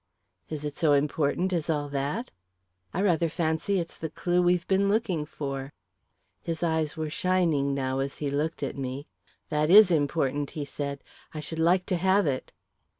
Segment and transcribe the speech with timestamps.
[0.49, 2.31] "Is it so important as all that?"
[2.91, 5.73] "I rather fancy it's the clue we've been looking for."
[6.41, 9.05] His eyes were shining now as he looked at me.
[9.49, 11.03] "That is important," he said.
[11.35, 12.51] "I should like to have it."